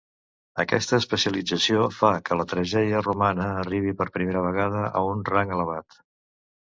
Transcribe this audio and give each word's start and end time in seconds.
Aquesta 0.61 0.95
especialització 1.01 1.83
fa 1.97 2.11
que 2.29 2.37
la 2.39 2.47
tragèdia 2.53 3.03
romana 3.09 3.45
arribi 3.67 3.93
per 4.01 4.09
primera 4.17 4.43
vegada 4.47 4.85
a 5.01 5.05
un 5.13 5.23
rang 5.35 5.55
elevat. 5.59 6.01